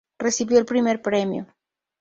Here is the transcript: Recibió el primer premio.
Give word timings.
Recibió 0.17 0.57
el 0.57 0.65
primer 0.65 0.99
premio. 1.03 1.45